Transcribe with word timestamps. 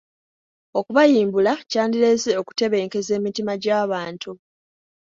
Okubayimbula 0.79 1.51
kyandireese 1.69 2.29
okutebenkeza 2.41 3.11
emitima 3.19 3.53
gy'abantu. 3.63 4.31